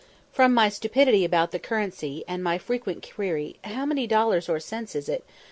From 0.33 0.51
my 0.51 0.67
stupidity 0.67 1.23
about 1.23 1.51
the 1.51 1.59
currency, 1.59 2.23
and 2.27 2.43
my 2.43 2.57
frequent 2.57 3.07
query, 3.07 3.57
"How 3.63 3.85
many 3.85 4.07
dollars 4.07 4.49
or 4.49 4.59
cents 4.59 4.95
is 4.95 5.07
it?" 5.07 5.23